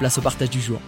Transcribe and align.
place 0.00 0.16
au 0.16 0.22
partage 0.22 0.48
du 0.48 0.62
jour. 0.62 0.80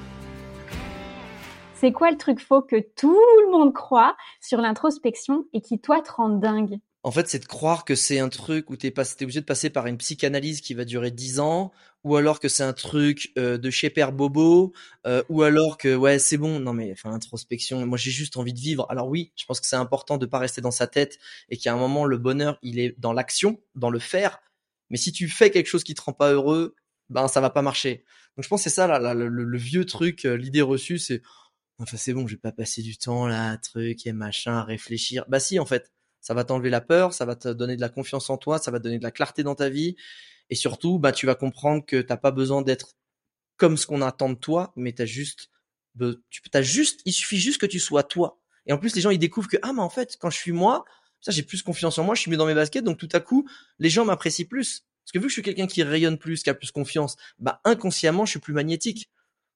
C'est 1.75 1.93
quoi 1.93 2.11
le 2.11 2.17
truc 2.17 2.41
faux 2.41 2.63
que 2.63 2.81
tout 2.97 3.21
le 3.45 3.53
monde 3.53 3.75
croit 3.75 4.17
sur 4.41 4.59
l'introspection 4.63 5.45
et 5.53 5.61
qui 5.61 5.79
toi 5.79 6.01
te 6.01 6.11
rend 6.11 6.31
dingue? 6.31 6.79
En 7.03 7.11
fait, 7.11 7.29
c'est 7.29 7.41
de 7.41 7.45
croire 7.45 7.85
que 7.85 7.95
c'est 7.95 8.21
un 8.21 8.31
truc 8.31 8.71
où 8.71 8.77
t'es 8.77 8.91
pas, 8.91 9.03
obligé 9.21 9.41
de 9.41 9.45
passer 9.45 9.69
par 9.69 9.87
une 9.87 9.99
psychanalyse 9.99 10.63
qui 10.63 10.73
va 10.73 10.87
durer 10.87 11.11
10 11.11 11.41
ans, 11.41 11.73
ou 12.05 12.17
alors 12.17 12.41
que 12.41 12.49
c'est 12.49 12.63
un 12.63 12.73
truc 12.73 13.33
euh, 13.37 13.59
de 13.59 13.69
chez 13.69 13.91
Père 13.91 14.13
Bobo, 14.13 14.73
euh, 15.07 15.23
ou 15.29 15.43
alors 15.43 15.77
que 15.77 15.95
ouais 15.95 16.19
c'est 16.19 16.39
bon. 16.39 16.59
Non 16.59 16.73
mais 16.73 16.93
enfin 16.93 17.13
introspection. 17.13 17.85
Moi 17.85 17.99
j'ai 17.99 18.13
juste 18.13 18.39
envie 18.39 18.55
de 18.55 18.61
vivre. 18.61 18.87
Alors 18.89 19.09
oui, 19.09 19.33
je 19.37 19.45
pense 19.45 19.61
que 19.61 19.67
c'est 19.67 19.77
important 19.77 20.17
de 20.17 20.25
pas 20.25 20.39
rester 20.39 20.63
dans 20.63 20.71
sa 20.71 20.87
tête 20.87 21.19
et 21.51 21.59
qu'à 21.59 21.75
un 21.75 21.77
moment 21.77 22.07
le 22.07 22.17
bonheur 22.17 22.59
il 22.63 22.79
est 22.79 22.99
dans 22.99 23.13
l'action, 23.13 23.61
dans 23.75 23.91
le 23.91 23.99
faire. 23.99 24.41
Mais 24.89 24.97
si 24.97 25.13
tu 25.13 25.29
fais 25.29 25.51
quelque 25.51 25.67
chose 25.67 25.85
qui 25.85 25.95
te 25.95 26.03
rend 26.03 26.13
pas 26.13 26.33
heureux, 26.33 26.77
ben 27.13 27.29
ça 27.29 27.41
va 27.41 27.51
pas 27.51 27.63
marcher. 27.63 28.05
Donc 28.37 28.45
je 28.45 28.49
pense 28.49 28.63
c'est 28.63 28.71
ça 28.71 28.87
là, 28.87 29.15
le, 29.15 29.59
vieux 29.59 29.85
truc, 29.85 30.25
euh, 30.25 30.37
l'idée 30.37 30.63
reçue, 30.63 30.99
c'est 30.99 31.23
enfin 31.79 31.97
c'est 31.97 32.13
bon, 32.15 32.27
je 32.27 32.35
vais 32.35 32.41
pas 32.41 32.53
passer 32.53 32.83
du 32.83 32.97
temps 32.97 33.27
là, 33.27 33.57
truc 33.59 34.07
et 34.07 34.13
machin, 34.13 34.57
à 34.59 34.65
réfléchir. 34.65 35.25
Bah 35.29 35.41
si 35.41 35.59
en 35.59 35.67
fait 35.67 35.93
ça 36.21 36.35
va 36.35 36.45
t'enlever 36.45 36.71
la 36.71 36.81
peur, 36.81 37.13
ça 37.13 37.25
va 37.25 37.35
te 37.37 37.49
donner 37.49 37.77
de 37.77 37.81
la 37.81 37.89
confiance 37.89 38.31
en 38.31 38.39
toi, 38.39 38.59
ça 38.59 38.71
va 38.71 38.79
te 38.79 38.85
donner 38.85 38.99
de 38.99 39.03
la 39.03 39.11
clarté 39.11 39.43
dans 39.43 39.57
ta 39.57 39.69
vie. 39.69 39.97
Et 40.51 40.55
surtout, 40.55 40.99
bah, 40.99 41.13
tu 41.13 41.27
vas 41.27 41.35
comprendre 41.35 41.85
que 41.85 42.01
t'as 42.01 42.17
pas 42.17 42.31
besoin 42.31 42.63
d'être 42.63 42.95
comme 43.57 43.77
ce 43.77 43.87
qu'on 43.87 44.03
attend 44.03 44.31
de 44.31 44.35
toi, 44.35 44.73
mais 44.77 44.93
t'as 44.93 45.05
juste, 45.05 45.51
tu 45.99 46.41
as 46.53 46.63
juste, 46.63 47.01
il 47.07 47.13
suffit 47.13 47.39
juste 47.39 47.61
que 47.61 47.67
tu 47.67 47.81
sois 47.81 48.03
toi. 48.05 48.41
Et 48.67 48.73
en 48.73 48.79
plus, 48.79 48.95
les 48.95 49.01
gens, 49.01 49.11
ils 49.11 49.19
découvrent 49.19 49.49
que, 49.49 49.57
ah, 49.63 49.73
mais 49.73 49.83
en 49.83 49.91
fait, 49.91 50.17
quand 50.21 50.31
je 50.31 50.37
suis 50.37 50.53
moi, 50.53 50.85
ça, 51.21 51.33
j'ai 51.33 51.43
plus 51.43 51.63
confiance 51.63 51.99
en 51.99 52.05
moi, 52.05 52.15
je 52.15 52.21
suis 52.21 52.31
mieux 52.31 52.37
dans 52.37 52.47
mes 52.47 52.55
baskets, 52.55 52.85
donc 52.85 52.99
tout 52.99 53.09
à 53.13 53.21
coup, 53.21 53.49
les 53.79 53.91
gens 53.91 54.05
m'apprécient 54.05 54.47
plus. 54.47 54.85
Parce 55.05 55.13
que 55.13 55.19
vu 55.19 55.25
que 55.25 55.29
je 55.29 55.35
suis 55.35 55.43
quelqu'un 55.43 55.67
qui 55.67 55.83
rayonne 55.83 56.19
plus, 56.19 56.43
qui 56.43 56.51
a 56.51 56.55
plus 56.55 56.71
confiance, 56.71 57.17
bah, 57.39 57.61
inconsciemment, 57.65 58.25
je 58.25 58.31
suis 58.33 58.41
plus 58.41 58.55
magnétique. 58.55 59.11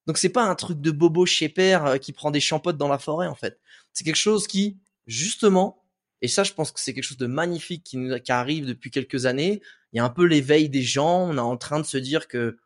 Donc 0.07 0.19
c'est 0.19 0.29
pas 0.29 0.45
un 0.45 0.55
truc 0.55 0.81
de 0.81 0.91
bobo 0.91 1.27
chez 1.27 1.49
père 1.49 1.87
euh, 1.87 1.99
qui 1.99 2.13
prend 2.13 2.31
des 2.31 2.41
champottes 2.41 2.77
dans 2.77 2.89
la 2.89 2.99
forêt, 2.99 3.27
en 3.27 3.35
fait. 3.35 3.61
C'est 3.93 4.05
quelque 4.05 4.17
chose 4.17 4.47
qui, 4.47 4.79
justement, 5.07 5.83
et 6.23 6.29
ça, 6.29 6.45
je 6.45 6.53
pense 6.53 6.73
que 6.73 6.81
c'est 6.81 6.95
quelque 6.95 7.05
chose 7.05 7.19
de 7.19 7.27
magnifique 7.27 7.85
qui, 7.85 7.99
qui, 8.25 8.33
arrive 8.33 8.67
depuis 8.67 8.91
quelques 8.91 9.27
années. 9.27 9.61
Il 9.93 9.99
y 9.99 10.01
a 10.01 10.05
un 10.05 10.11
peu 10.11 10.25
l'éveil 10.25 10.69
des 10.69 10.83
gens. 10.83 11.29
On 11.29 11.37
est 11.37 11.41
en 11.41 11.57
train 11.57 11.79
de 11.79 11.85
se 11.85 11.99
dire 11.99 12.29
que 12.29 12.57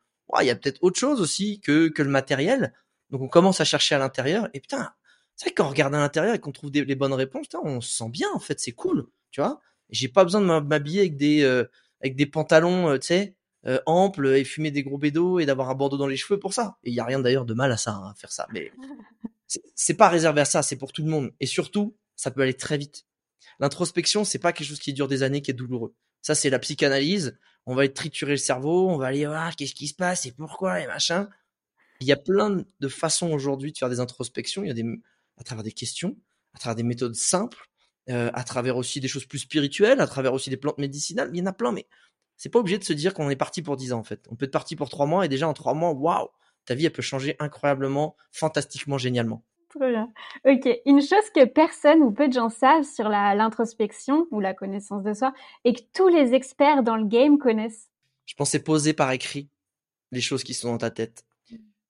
il 0.41 0.47
y 0.47 0.51
a 0.51 0.57
peut-être 0.57 0.79
autre 0.83 0.99
chose 0.99 1.21
aussi 1.21 1.61
que, 1.61 1.89
que 1.89 2.03
le 2.03 2.11
matériel. 2.11 2.73
Donc 3.11 3.23
on 3.23 3.29
commence 3.29 3.61
à 3.61 3.65
chercher 3.65 3.97
à 3.97 3.99
l'intérieur. 3.99 4.49
Et 4.55 4.61
putain, 4.61 4.93
c'est 5.37 5.47
vrai 5.47 5.55
qu'on 5.55 5.69
regarde 5.69 5.95
à 5.95 5.99
l'intérieur 5.99 6.35
et 6.35 6.39
qu'on 6.39 6.53
trouve 6.53 6.71
des, 6.71 6.85
les 6.85 6.95
bonnes 6.95 7.13
réponses, 7.13 7.47
on 7.63 7.81
se 7.81 7.91
sent 7.91 8.09
bien 8.11 8.29
en 8.35 8.39
fait. 8.39 8.61
C'est 8.61 8.73
cool, 8.73 9.09
tu 9.31 9.41
vois. 9.41 9.61
J'ai 9.91 10.09
pas 10.09 10.25
besoin 10.25 10.41
de 10.41 10.47
m'habiller 10.67 11.01
avec 11.01 11.17
des 11.17 11.43
euh, 11.43 11.65
avec 12.01 12.17
des 12.17 12.27
pantalons, 12.27 12.89
euh, 12.89 12.99
tu 12.99 13.09
sais, 13.09 13.37
euh, 13.67 13.79
amples 13.87 14.29
et 14.29 14.45
fumer 14.45 14.71
des 14.71 14.83
gros 14.83 14.99
bédos 14.99 15.39
et 15.39 15.47
d'avoir 15.47 15.69
un 15.71 15.75
bandeau 15.75 15.97
dans 15.97 16.07
les 16.07 16.17
cheveux 16.17 16.39
pour 16.39 16.55
ça. 16.55 16.79
Et 16.83 16.91
il 16.91 16.95
y 16.95 17.01
a 17.01 17.05
rien 17.05 17.21
d'ailleurs 17.21 17.45
de 17.45 17.55
mal 17.55 17.71
à 17.71 17.77
ça, 17.77 17.93
hein, 17.93 18.11
à 18.11 18.15
faire 18.15 18.33
ça. 18.33 18.47
Mais 18.53 18.73
c'est 19.75 19.95
pas 19.95 20.09
réservé 20.09 20.41
à 20.41 20.45
ça. 20.45 20.63
C'est 20.63 20.77
pour 20.77 20.93
tout 20.93 21.03
le 21.03 21.11
monde. 21.11 21.33
Et 21.41 21.47
surtout, 21.47 21.97
ça 22.17 22.31
peut 22.31 22.41
aller 22.43 22.55
très 22.55 22.79
vite. 22.79 23.07
L'introspection, 23.59 24.25
c'est 24.25 24.39
pas 24.39 24.53
quelque 24.53 24.69
chose 24.69 24.79
qui 24.79 24.95
dure 24.95 25.09
des 25.09 25.23
années, 25.23 25.43
qui 25.43 25.51
est 25.51 25.55
douloureux. 25.55 25.95
Ça, 26.23 26.35
c'est 26.35 26.51
la 26.51 26.59
psychanalyse. 26.59 27.39
On 27.67 27.75
va 27.75 27.85
être 27.85 27.95
triturer 27.95 28.33
le 28.33 28.39
cerveau, 28.39 28.89
on 28.89 28.97
va 28.97 29.07
aller 29.07 29.27
voir 29.27 29.55
qu'est-ce 29.55 29.75
qui 29.75 29.89
se 29.89 29.95
passe 29.95 30.25
et 30.25 30.33
pourquoi 30.33 30.81
et 30.81 30.87
machin. 30.87 31.29
Il 32.01 32.07
y 32.07 32.13
a 32.13 32.17
plein 32.17 32.65
de 32.81 32.89
façons 32.89 33.31
aujourd'hui 33.31 33.73
de 33.73 33.79
faire 33.79 33.91
des 33.91 34.01
introspections. 34.01 34.65
Il 34.65 34.69
y 34.69 34.71
a 34.71 34.75
des, 34.75 34.87
à 35.37 35.45
travers 35.45 35.63
des 35.63 35.73
questions, 35.73 36.17
à 36.55 36.59
travers 36.59 36.77
des 36.77 36.83
méthodes 36.83 37.15
simples, 37.15 37.70
euh, 38.09 38.31
à 38.33 38.45
travers 38.45 38.77
aussi 38.77 39.01
des 39.01 39.09
choses 39.09 39.27
plus 39.27 39.41
spirituelles, 39.41 40.01
à 40.01 40.07
travers 40.07 40.33
aussi 40.33 40.51
des 40.51 40.57
plantes 40.57 40.79
médicinales. 40.79 41.31
Il 41.33 41.39
y 41.39 41.43
en 41.43 41.47
a 41.47 41.53
plein, 41.53 41.73
mais 41.73 41.87
c'est 42.37 42.49
pas 42.49 42.59
obligé 42.59 42.79
de 42.79 42.85
se 42.85 42.93
dire 42.93 43.13
qu'on 43.13 43.29
est 43.31 43.37
parti 43.37 43.63
pour 43.63 43.77
10 43.77 43.93
ans, 43.93 43.99
en 43.99 44.05
fait. 44.05 44.25
On 44.31 44.37
peut 44.37 44.47
être 44.47 44.53
parti 44.53 44.77
pour 44.77 44.89
3 44.89 45.07
mois 45.07 45.27
et 45.27 45.29
déjà 45.29 45.47
en 45.47 45.53
3 45.53 45.75
mois, 45.75 45.93
waouh, 45.93 46.29
ta 46.65 46.75
vie, 46.75 46.87
elle 46.87 46.93
peut 46.93 47.03
changer 47.03 47.37
incroyablement, 47.39 48.17
fantastiquement, 48.33 48.99
génialement. 48.99 49.45
Très 49.69 49.91
bien. 49.91 50.13
Ok. 50.45 50.69
Une 50.87 51.01
chose 51.01 51.31
que 51.35 51.45
personne 51.45 52.03
ou 52.03 52.11
peu 52.11 52.29
de 52.29 52.33
gens 52.33 52.49
savent 52.49 52.85
sur 52.85 53.09
l'introspection 53.09 54.27
ou 54.31 54.41
la 54.41 54.53
connaissance 54.53 55.05
de 55.05 55.15
soi 55.15 55.33
et 55.65 55.73
que 55.73 55.83
tous 55.95 56.09
les 56.09 56.35
experts 56.35 56.83
dans 56.83 56.97
le 56.97 57.07
game 57.07 57.39
connaissent. 57.39 57.89
Je 58.27 58.35
pense 58.35 58.51
c'est 58.51 58.63
poser 58.63 58.93
par 58.93 59.13
écrit 59.13 59.49
les 60.11 60.21
choses 60.21 60.43
qui 60.43 60.55
sont 60.55 60.73
dans 60.73 60.79
ta 60.79 60.91
tête. 60.91 61.25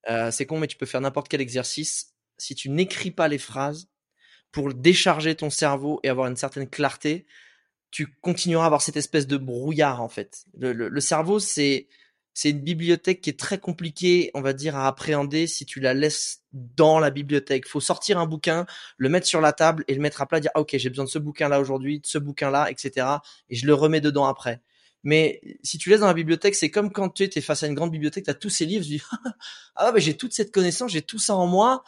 Euh, 0.09 0.31
c'est 0.31 0.47
con, 0.47 0.59
mais 0.59 0.67
tu 0.67 0.77
peux 0.77 0.87
faire 0.87 1.01
n'importe 1.01 1.29
quel 1.29 1.41
exercice. 1.41 2.15
Si 2.39 2.55
tu 2.55 2.69
n'écris 2.71 3.11
pas 3.11 3.29
les 3.29 3.39
phrases 3.39 3.90
pour 4.53 4.75
décharger 4.75 5.35
ton 5.35 5.51
cerveau 5.51 6.01
et 6.03 6.09
avoir 6.09 6.27
une 6.27 6.37
certaine 6.37 6.69
clarté, 6.69 7.27
tu 7.91 8.07
continueras 8.21 8.65
à 8.65 8.67
avoir 8.67 8.83
cette 8.83 8.97
espèce 8.97 9.27
de 9.27 9.37
brouillard 9.37 10.03
en 10.03 10.09
fait. 10.09 10.45
le 10.59 11.01
cerveau, 11.01 11.39
c'est 11.39 11.89
c'est 12.33 12.51
une 12.51 12.61
bibliothèque 12.61 13.21
qui 13.21 13.31
est 13.31 13.39
très 13.39 13.59
compliquée, 13.59 14.31
on 14.35 14.41
va 14.41 14.53
dire, 14.53 14.77
à 14.77 14.87
appréhender 14.87 15.47
si 15.47 15.67
tu 15.67 15.81
la 15.81 15.95
laisses 15.95 16.43
dans 16.53 16.99
la 16.99 17.11
bibliothèque. 17.11 17.67
Faut 17.67 17.81
sortir 17.81 18.19
un 18.19 18.27
bouquin, 18.27 18.67
le 18.97 19.09
mettre 19.09 19.27
sur 19.27 19.41
la 19.41 19.53
table 19.53 19.85
et 19.89 19.95
le 19.95 20.01
mettre 20.01 20.23
à 20.23 20.27
plat, 20.27 20.41
dire 20.41 20.51
ah, 20.55 20.61
ok 20.61 20.77
j'ai 20.77 20.89
besoin 20.89 21.05
de 21.05 21.11
ce 21.11 21.19
bouquin 21.19 21.49
là 21.49 21.61
aujourd'hui, 21.61 22.01
de 22.01 22.07
ce 22.07 22.19
bouquin 22.19 22.51
là, 22.51 22.71
etc. 22.71 23.07
Et 23.49 23.57
je 23.57 23.67
le 23.67 23.75
remets 23.75 24.01
dedans 24.01 24.27
après. 24.27 24.63
Mais 25.03 25.41
si 25.63 25.79
tu 25.79 25.89
laisses 25.91 26.01
dans 26.01 26.07
la 26.07 26.15
bibliothèque, 26.15 26.55
c'est 26.55 26.71
comme 26.71 26.93
quand 26.93 27.09
tu 27.11 27.25
es 27.25 27.41
face 27.41 27.63
à 27.63 27.67
une 27.67 27.75
grande 27.75 27.91
bibliothèque, 27.91 28.25
tu 28.25 28.31
as 28.31 28.35
tous 28.35 28.51
ces 28.51 28.67
livres, 28.67 28.85
tu 28.85 28.91
dis 28.93 29.03
ah 29.77 29.93
mais 29.93 30.01
j'ai 30.01 30.17
toute 30.17 30.33
cette 30.33 30.53
connaissance, 30.53 30.93
j'ai 30.93 31.03
tout 31.03 31.19
ça 31.19 31.35
en 31.35 31.47
moi. 31.47 31.83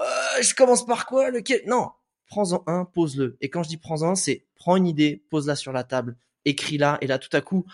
Euh, 0.00 0.42
je 0.42 0.54
commence 0.54 0.84
par 0.84 1.06
quoi? 1.06 1.30
Lequel? 1.30 1.62
Non, 1.66 1.90
prends-en 2.26 2.62
un, 2.66 2.84
pose-le. 2.84 3.36
Et 3.40 3.50
quand 3.50 3.62
je 3.62 3.68
dis 3.68 3.76
prends-en 3.76 4.10
un, 4.10 4.14
c'est 4.14 4.46
prends 4.54 4.76
une 4.76 4.86
idée, 4.86 5.24
pose-la 5.30 5.56
sur 5.56 5.72
la 5.72 5.84
table, 5.84 6.16
écris-la, 6.44 6.98
et 7.00 7.06
là 7.06 7.18
tout 7.18 7.34
à 7.36 7.40
coup, 7.40 7.66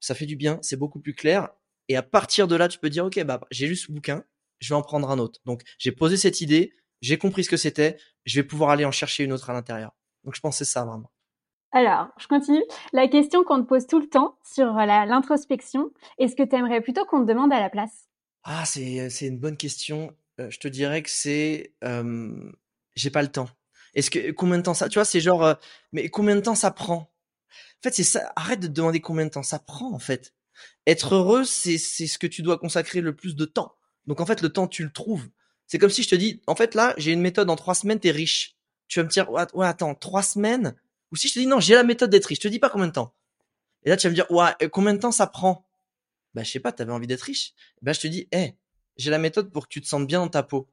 ça 0.00 0.14
fait 0.14 0.26
du 0.26 0.36
bien, 0.36 0.58
c'est 0.62 0.76
beaucoup 0.76 1.00
plus 1.00 1.14
clair. 1.14 1.48
Et 1.88 1.96
à 1.96 2.02
partir 2.02 2.48
de 2.48 2.56
là, 2.56 2.68
tu 2.68 2.78
peux 2.78 2.90
dire, 2.90 3.06
OK, 3.06 3.22
bah, 3.24 3.40
j'ai 3.50 3.66
lu 3.66 3.76
ce 3.76 3.90
bouquin, 3.90 4.24
je 4.58 4.68
vais 4.68 4.74
en 4.74 4.82
prendre 4.82 5.10
un 5.10 5.18
autre. 5.18 5.40
Donc, 5.44 5.62
j'ai 5.78 5.92
posé 5.92 6.16
cette 6.16 6.40
idée, 6.40 6.72
j'ai 7.00 7.18
compris 7.18 7.44
ce 7.44 7.50
que 7.50 7.56
c'était, 7.56 7.96
je 8.24 8.40
vais 8.40 8.46
pouvoir 8.46 8.70
aller 8.70 8.84
en 8.84 8.90
chercher 8.90 9.24
une 9.24 9.32
autre 9.32 9.50
à 9.50 9.52
l'intérieur. 9.52 9.92
Donc, 10.24 10.34
je 10.34 10.40
c'est 10.50 10.64
ça 10.64 10.84
vraiment. 10.84 11.10
Alors, 11.72 12.08
je 12.18 12.26
continue. 12.26 12.62
La 12.92 13.06
question 13.06 13.44
qu'on 13.44 13.62
te 13.62 13.68
pose 13.68 13.86
tout 13.86 14.00
le 14.00 14.08
temps 14.08 14.38
sur 14.44 14.66
l'introspection, 14.72 15.90
est-ce 16.18 16.34
que 16.34 16.42
tu 16.42 16.56
aimerais 16.56 16.80
plutôt 16.80 17.04
qu'on 17.04 17.20
te 17.20 17.28
demande 17.28 17.52
à 17.52 17.60
la 17.60 17.70
place? 17.70 18.08
Ah, 18.44 18.64
c'est 18.64 19.26
une 19.26 19.38
bonne 19.38 19.56
question. 19.56 20.16
Euh, 20.40 20.50
je 20.50 20.58
te 20.58 20.68
dirais 20.68 21.02
que 21.02 21.10
c'est 21.10 21.72
euh, 21.84 22.52
j'ai 22.94 23.10
pas 23.10 23.22
le 23.22 23.28
temps. 23.30 23.48
Est-ce 23.94 24.10
que 24.10 24.30
combien 24.32 24.58
de 24.58 24.62
temps 24.62 24.74
ça 24.74 24.88
Tu 24.88 24.94
vois, 24.98 25.04
c'est 25.04 25.20
genre 25.20 25.44
euh, 25.44 25.54
mais 25.92 26.08
combien 26.10 26.36
de 26.36 26.40
temps 26.40 26.54
ça 26.54 26.70
prend? 26.70 27.10
En 27.80 27.82
fait, 27.82 27.94
c'est 27.94 28.04
ça. 28.04 28.32
Arrête 28.36 28.60
de 28.60 28.66
te 28.66 28.72
demander 28.72 29.00
combien 29.00 29.24
de 29.24 29.30
temps 29.30 29.42
ça 29.42 29.58
prend, 29.58 29.92
en 29.92 29.98
fait. 29.98 30.34
Être 30.86 31.14
heureux, 31.14 31.44
c'est, 31.44 31.78
c'est 31.78 32.06
ce 32.06 32.18
que 32.18 32.26
tu 32.26 32.42
dois 32.42 32.58
consacrer 32.58 33.00
le 33.00 33.14
plus 33.14 33.36
de 33.36 33.44
temps. 33.44 33.74
Donc, 34.06 34.20
en 34.20 34.26
fait, 34.26 34.42
le 34.42 34.48
temps, 34.50 34.66
tu 34.66 34.84
le 34.84 34.92
trouves. 34.92 35.28
C'est 35.66 35.78
comme 35.78 35.90
si 35.90 36.02
je 36.02 36.08
te 36.08 36.14
dis, 36.14 36.42
en 36.46 36.54
fait, 36.54 36.74
là, 36.74 36.94
j'ai 36.96 37.12
une 37.12 37.20
méthode, 37.20 37.50
en 37.50 37.56
trois 37.56 37.74
semaines, 37.74 38.00
t'es 38.00 38.10
riche. 38.10 38.56
Tu 38.88 38.98
vas 39.00 39.04
me 39.04 39.10
dire, 39.10 39.30
ouais, 39.30 39.66
attends, 39.66 39.94
trois 39.94 40.22
semaines? 40.22 40.74
Ou 41.12 41.16
si 41.16 41.28
je 41.28 41.34
te 41.34 41.38
dis, 41.40 41.46
non, 41.46 41.60
j'ai 41.60 41.74
la 41.74 41.82
méthode 41.82 42.10
d'être 42.10 42.26
riche. 42.26 42.38
Je 42.38 42.48
te 42.48 42.48
dis 42.48 42.58
pas 42.58 42.70
combien 42.70 42.86
de 42.88 42.92
temps. 42.92 43.14
Et 43.84 43.90
là, 43.90 43.96
tu 43.96 44.06
vas 44.06 44.10
me 44.10 44.14
dire, 44.14 44.30
ouais, 44.30 44.68
combien 44.70 44.94
de 44.94 45.00
temps 45.00 45.12
ça 45.12 45.26
prend? 45.26 45.66
Bah, 46.34 46.42
je 46.42 46.50
sais 46.50 46.60
pas, 46.60 46.72
t'avais 46.72 46.92
envie 46.92 47.06
d'être 47.06 47.22
riche. 47.22 47.54
Bah, 47.82 47.92
je 47.92 48.00
te 48.00 48.06
dis, 48.06 48.28
hé, 48.32 48.56
j'ai 48.96 49.10
la 49.10 49.18
méthode 49.18 49.50
pour 49.50 49.64
que 49.68 49.72
tu 49.72 49.80
te 49.80 49.86
sentes 49.86 50.06
bien 50.06 50.20
dans 50.20 50.28
ta 50.28 50.42
peau. 50.42 50.68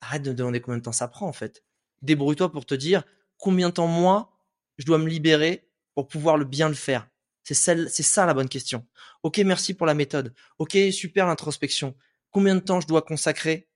Arrête 0.00 0.22
de 0.22 0.30
me 0.30 0.34
demander 0.34 0.60
combien 0.60 0.78
de 0.78 0.82
temps 0.82 0.92
ça 0.92 1.08
prend, 1.08 1.26
en 1.26 1.32
fait. 1.32 1.64
Débrouille-toi 2.02 2.50
pour 2.52 2.64
te 2.64 2.74
dire 2.74 3.04
combien 3.36 3.68
de 3.68 3.74
temps 3.74 3.86
moi, 3.86 4.32
je 4.78 4.86
dois 4.86 4.98
me 4.98 5.08
libérer 5.08 5.68
pour 5.94 6.08
pouvoir 6.08 6.36
le 6.36 6.44
bien 6.44 6.68
le 6.68 6.74
faire. 6.74 7.08
C'est 7.42 7.54
c'est 7.54 8.02
ça 8.02 8.26
la 8.26 8.34
bonne 8.34 8.48
question. 8.48 8.86
Ok, 9.22 9.38
merci 9.38 9.74
pour 9.74 9.86
la 9.86 9.94
méthode. 9.94 10.32
Ok, 10.58 10.76
super 10.92 11.26
l'introspection. 11.26 11.96
Combien 12.30 12.54
de 12.54 12.60
temps 12.60 12.80
je 12.80 12.86
dois 12.86 13.02
consacrer 13.02 13.68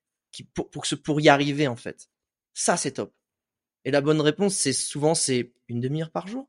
pour, 0.54 0.70
pour, 0.70 0.84
pour 1.02 1.20
y 1.20 1.28
arriver 1.28 1.66
en 1.66 1.76
fait? 1.76 2.08
Ça 2.52 2.76
c'est 2.76 2.92
top. 2.92 3.12
Et 3.84 3.90
la 3.90 4.00
bonne 4.00 4.20
réponse, 4.20 4.54
c'est 4.54 4.72
souvent 4.72 5.14
c'est 5.14 5.52
une 5.68 5.80
demi-heure 5.80 6.10
par 6.10 6.28
jour. 6.28 6.48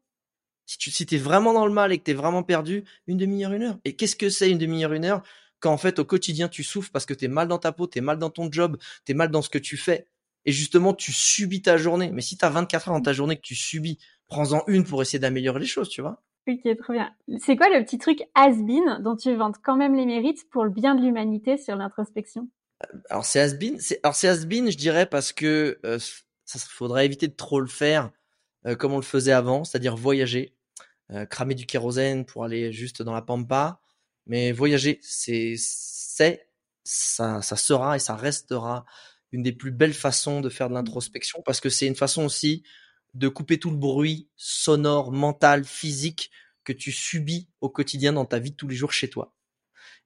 Si 0.65 0.77
tu 0.77 0.91
si 0.91 1.05
t'es 1.05 1.17
vraiment 1.17 1.53
dans 1.53 1.65
le 1.65 1.73
mal 1.73 1.91
et 1.91 1.97
que 1.97 2.03
t'es 2.03 2.13
vraiment 2.13 2.43
perdu, 2.43 2.83
une 3.07 3.17
demi-heure, 3.17 3.53
une 3.53 3.63
heure. 3.63 3.79
Et 3.85 3.95
qu'est-ce 3.95 4.15
que 4.15 4.29
c'est 4.29 4.49
une 4.51 4.57
demi-heure, 4.57 4.93
une 4.93 5.05
heure? 5.05 5.23
Quand 5.65 5.73
en 5.73 5.77
fait 5.77 5.97
au 5.97 6.05
quotidien 6.05 6.47
tu 6.47 6.63
souffres 6.63 6.91
parce 6.91 7.07
que 7.07 7.15
t'es 7.15 7.27
mal 7.27 7.47
dans 7.47 7.57
ta 7.57 7.71
peau, 7.71 7.87
t'es 7.87 7.99
mal 7.99 8.19
dans 8.19 8.29
ton 8.29 8.51
job, 8.51 8.77
t'es 9.03 9.15
mal 9.15 9.31
dans 9.31 9.41
ce 9.41 9.49
que 9.49 9.57
tu 9.57 9.77
fais, 9.77 10.05
et 10.45 10.51
justement 10.51 10.93
tu 10.93 11.11
subis 11.11 11.63
ta 11.63 11.75
journée. 11.77 12.11
Mais 12.13 12.21
si 12.21 12.37
t'as 12.37 12.51
24 12.51 12.89
heures 12.89 12.93
dans 12.93 13.01
ta 13.01 13.13
journée 13.13 13.35
que 13.35 13.41
tu 13.41 13.55
subis, 13.55 13.97
prends-en 14.27 14.61
une 14.67 14.83
pour 14.83 15.01
essayer 15.01 15.17
d'améliorer 15.17 15.61
les 15.61 15.65
choses, 15.65 15.89
tu 15.89 16.01
vois. 16.01 16.21
Ok, 16.47 16.77
trop 16.77 16.93
bien. 16.93 17.11
C'est 17.39 17.55
quoi 17.55 17.67
le 17.69 17.83
petit 17.83 17.97
truc 17.97 18.21
has-been 18.35 19.01
dont 19.01 19.15
tu 19.15 19.33
vantes 19.33 19.55
quand 19.63 19.75
même 19.75 19.95
les 19.95 20.05
mérites 20.05 20.47
pour 20.51 20.65
le 20.65 20.69
bien 20.69 20.93
de 20.93 21.01
l'humanité 21.01 21.57
sur 21.57 21.75
l'introspection? 21.75 22.47
Alors 23.09 23.25
c'est 23.25 23.39
has-been, 23.39 23.79
alors 24.03 24.13
c'est 24.13 24.27
has-been, 24.27 24.69
je 24.69 24.77
dirais 24.77 25.07
parce 25.07 25.33
que 25.33 25.79
euh, 25.83 25.97
ça 26.45 26.59
faudrait 26.59 27.05
éviter 27.05 27.27
de 27.27 27.33
trop 27.33 27.59
le 27.59 27.65
faire 27.65 28.11
euh, 28.67 28.75
comme 28.75 28.93
on 28.93 28.97
le 28.97 29.01
faisait 29.01 29.31
avant, 29.31 29.63
c'est-à-dire 29.63 29.95
voyager, 29.95 30.53
euh, 31.09 31.25
cramer 31.25 31.55
du 31.55 31.65
kérosène 31.65 32.23
pour 32.23 32.43
aller 32.43 32.71
juste 32.71 33.01
dans 33.01 33.13
la 33.13 33.23
pampa, 33.23 33.79
mais 34.25 34.51
voyager, 34.51 34.99
c'est 35.01 35.55
c'est 35.57 36.49
ça 36.83 37.41
ça 37.41 37.55
sera 37.55 37.95
et 37.95 37.99
ça 37.99 38.15
restera 38.15 38.85
une 39.31 39.43
des 39.43 39.53
plus 39.53 39.71
belles 39.71 39.93
façons 39.93 40.41
de 40.41 40.49
faire 40.49 40.69
de 40.69 40.75
l'introspection 40.75 41.41
parce 41.45 41.59
que 41.59 41.69
c'est 41.69 41.87
une 41.87 41.95
façon 41.95 42.25
aussi 42.25 42.63
de 43.13 43.27
couper 43.27 43.59
tout 43.59 43.71
le 43.71 43.77
bruit 43.77 44.29
sonore, 44.35 45.11
mental, 45.11 45.65
physique 45.65 46.31
que 46.63 46.73
tu 46.73 46.91
subis 46.91 47.49
au 47.61 47.69
quotidien 47.69 48.13
dans 48.13 48.25
ta 48.25 48.39
vie 48.39 48.51
de 48.51 48.55
tous 48.55 48.67
les 48.67 48.75
jours 48.75 48.91
chez 48.91 49.09
toi. 49.09 49.33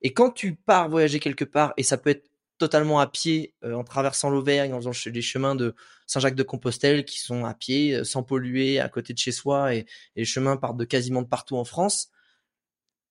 Et 0.01 0.13
quand 0.13 0.31
tu 0.31 0.55
pars 0.55 0.89
voyager 0.89 1.19
quelque 1.19 1.45
part, 1.45 1.73
et 1.77 1.83
ça 1.83 1.97
peut 1.97 2.11
être 2.11 2.29
totalement 2.57 2.99
à 2.99 3.07
pied 3.07 3.55
euh, 3.63 3.73
en 3.73 3.83
traversant 3.83 4.29
l'Auvergne, 4.29 4.73
en 4.73 4.77
faisant 4.77 5.11
les 5.11 5.21
chemins 5.21 5.55
de 5.55 5.75
Saint-Jacques-de-Compostelle 6.07 7.05
qui 7.05 7.19
sont 7.19 7.45
à 7.45 7.53
pied, 7.53 7.95
euh, 7.95 8.03
sans 8.03 8.21
polluer, 8.21 8.79
à 8.79 8.89
côté 8.89 9.13
de 9.13 9.17
chez 9.17 9.31
soi, 9.31 9.73
et, 9.73 9.79
et, 9.79 9.85
les 10.17 10.25
chemins 10.25 10.57
partent 10.57 10.77
de 10.77 10.85
quasiment 10.85 11.21
de 11.21 11.27
partout 11.27 11.55
en 11.55 11.63
France. 11.63 12.09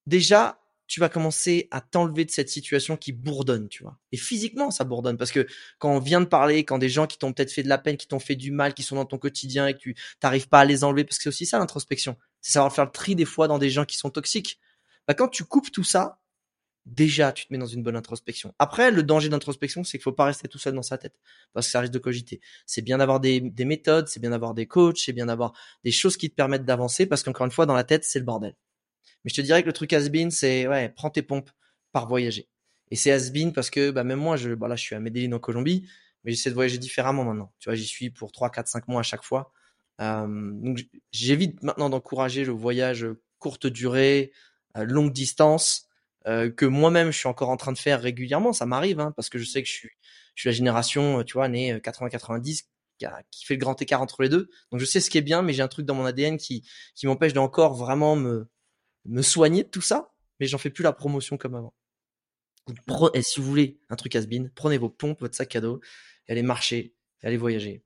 Déjà, 0.06 0.60
tu 0.88 1.00
vas 1.00 1.10
commencer 1.10 1.68
à 1.70 1.82
t'enlever 1.82 2.24
de 2.24 2.30
cette 2.30 2.48
situation 2.48 2.96
qui 2.96 3.12
bourdonne, 3.12 3.68
tu 3.68 3.82
vois. 3.82 3.98
Et 4.10 4.16
physiquement, 4.16 4.70
ça 4.70 4.84
bourdonne 4.84 5.18
parce 5.18 5.30
que 5.30 5.46
quand 5.78 5.94
on 5.94 6.00
vient 6.00 6.22
de 6.22 6.26
parler, 6.26 6.64
quand 6.64 6.78
des 6.78 6.88
gens 6.88 7.06
qui 7.06 7.18
t'ont 7.18 7.32
peut-être 7.32 7.52
fait 7.52 7.62
de 7.62 7.68
la 7.68 7.76
peine, 7.76 7.98
qui 7.98 8.08
t'ont 8.08 8.18
fait 8.18 8.36
du 8.36 8.50
mal, 8.50 8.72
qui 8.72 8.82
sont 8.82 8.96
dans 8.96 9.04
ton 9.04 9.18
quotidien 9.18 9.66
et 9.68 9.74
que 9.74 9.78
tu 9.78 9.96
t'arrives 10.18 10.48
pas 10.48 10.60
à 10.60 10.64
les 10.64 10.84
enlever, 10.84 11.04
parce 11.04 11.18
que 11.18 11.24
c'est 11.24 11.28
aussi 11.28 11.46
ça 11.46 11.58
l'introspection, 11.58 12.16
c'est 12.40 12.52
savoir 12.52 12.74
faire 12.74 12.86
le 12.86 12.90
tri 12.90 13.14
des 13.14 13.26
fois 13.26 13.48
dans 13.48 13.58
des 13.58 13.68
gens 13.68 13.84
qui 13.84 13.98
sont 13.98 14.10
toxiques. 14.10 14.58
Bah, 15.06 15.12
quand 15.12 15.28
tu 15.28 15.44
coupes 15.44 15.70
tout 15.70 15.84
ça, 15.84 16.20
déjà 16.86 17.32
tu 17.32 17.46
te 17.46 17.52
mets 17.52 17.58
dans 17.58 17.66
une 17.66 17.82
bonne 17.82 17.96
introspection. 17.96 18.54
Après, 18.58 18.90
le 18.90 19.02
danger 19.02 19.28
d'introspection, 19.28 19.84
c'est 19.84 19.98
qu'il 19.98 20.04
faut 20.04 20.12
pas 20.12 20.24
rester 20.24 20.48
tout 20.48 20.58
seul 20.58 20.74
dans 20.74 20.82
sa 20.82 20.96
tête 20.96 21.18
parce 21.52 21.66
que 21.66 21.72
ça 21.72 21.80
risque 21.80 21.92
de 21.92 21.98
cogiter. 21.98 22.40
C'est 22.64 22.82
bien 22.82 22.96
d'avoir 22.96 23.20
des, 23.20 23.40
des 23.40 23.64
méthodes, 23.66 24.08
c'est 24.08 24.20
bien 24.20 24.30
d'avoir 24.30 24.54
des 24.54 24.66
coachs, 24.66 24.98
c'est 24.98 25.12
bien 25.12 25.26
d'avoir 25.26 25.52
des 25.84 25.92
choses 25.92 26.16
qui 26.16 26.30
te 26.30 26.34
permettent 26.34 26.64
d'avancer 26.64 27.04
parce 27.04 27.22
qu'encore 27.22 27.44
une 27.44 27.52
fois, 27.52 27.66
dans 27.66 27.74
la 27.74 27.84
tête, 27.84 28.04
c'est 28.04 28.18
le 28.18 28.24
bordel. 28.24 28.54
Mais 29.24 29.30
je 29.30 29.34
te 29.34 29.40
dirais 29.40 29.62
que 29.62 29.66
le 29.66 29.72
truc 29.72 29.92
has-been, 29.92 30.30
c'est 30.30 30.66
ouais, 30.68 30.88
prends 30.88 31.10
tes 31.10 31.22
pompes, 31.22 31.50
par 31.92 32.06
voyager. 32.06 32.48
Et 32.90 32.96
c'est 32.96 33.10
has-been 33.10 33.52
parce 33.52 33.70
que 33.70 33.90
bah, 33.90 34.04
même 34.04 34.18
moi, 34.18 34.36
je, 34.36 34.54
bah, 34.54 34.68
là, 34.68 34.76
je 34.76 34.82
suis 34.82 34.94
à 34.94 35.00
Medellin 35.00 35.32
en 35.32 35.38
Colombie, 35.38 35.88
mais 36.24 36.32
j'essaie 36.32 36.50
de 36.50 36.54
voyager 36.54 36.78
différemment 36.78 37.24
maintenant. 37.24 37.52
Tu 37.58 37.68
vois, 37.68 37.74
j'y 37.76 37.86
suis 37.86 38.10
pour 38.10 38.32
3, 38.32 38.50
4, 38.50 38.68
5 38.68 38.88
mois 38.88 39.00
à 39.00 39.04
chaque 39.04 39.22
fois. 39.22 39.52
Euh, 40.00 40.26
donc 40.28 40.86
j'évite 41.10 41.62
maintenant 41.62 41.90
d'encourager 41.90 42.44
le 42.44 42.52
voyage 42.52 43.06
courte 43.38 43.66
durée, 43.66 44.32
euh, 44.76 44.84
longue 44.84 45.12
distance, 45.12 45.88
euh, 46.26 46.50
que 46.50 46.66
moi-même 46.66 47.10
je 47.10 47.18
suis 47.18 47.28
encore 47.28 47.48
en 47.48 47.56
train 47.56 47.72
de 47.72 47.78
faire 47.78 48.00
régulièrement. 48.00 48.52
Ça 48.52 48.66
m'arrive, 48.66 49.00
hein, 49.00 49.12
parce 49.16 49.28
que 49.28 49.38
je 49.38 49.44
sais 49.44 49.62
que 49.62 49.68
je 49.68 49.74
suis, 49.74 49.90
je 50.34 50.42
suis 50.42 50.48
la 50.48 50.54
génération, 50.54 51.24
tu 51.24 51.34
vois, 51.34 51.48
née 51.48 51.78
80-90, 51.78 52.64
qui, 52.98 53.06
qui, 53.30 53.44
fait 53.44 53.54
le 53.54 53.60
grand 53.60 53.80
écart 53.80 54.02
entre 54.02 54.22
les 54.22 54.28
deux. 54.28 54.48
Donc 54.70 54.80
je 54.80 54.84
sais 54.84 55.00
ce 55.00 55.10
qui 55.10 55.18
est 55.18 55.22
bien, 55.22 55.42
mais 55.42 55.52
j'ai 55.52 55.62
un 55.62 55.68
truc 55.68 55.86
dans 55.86 55.94
mon 55.94 56.04
ADN 56.04 56.36
qui, 56.36 56.64
qui 56.94 57.06
m'empêche 57.06 57.32
d'encore 57.32 57.74
vraiment 57.74 58.16
me, 58.16 58.48
me 59.08 59.22
soigner 59.22 59.64
de 59.64 59.68
tout 59.68 59.80
ça, 59.80 60.12
mais 60.38 60.46
j'en 60.46 60.58
fais 60.58 60.70
plus 60.70 60.84
la 60.84 60.92
promotion 60.92 61.36
comme 61.36 61.54
avant. 61.54 61.74
Et 63.14 63.22
si 63.22 63.40
vous 63.40 63.46
voulez 63.46 63.80
un 63.88 63.96
truc 63.96 64.14
has-been, 64.14 64.50
prenez 64.50 64.78
vos 64.78 64.90
pompes, 64.90 65.20
votre 65.20 65.34
sac 65.34 65.56
à 65.56 65.60
dos, 65.60 65.80
allez 66.28 66.42
marcher, 66.42 66.94
allez 67.22 67.38
voyager. 67.38 67.82